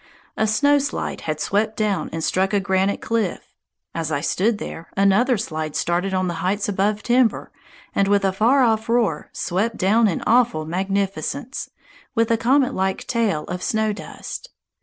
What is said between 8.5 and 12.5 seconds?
off roar swept down in awful magnificence, with a